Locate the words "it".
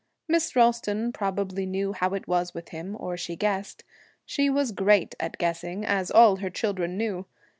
2.15-2.27